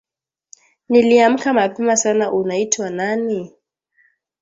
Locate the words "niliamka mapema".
0.89-1.97